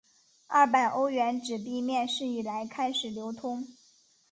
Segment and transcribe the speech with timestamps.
[0.47, 3.67] 二百欧元纸币面世以来开始流通。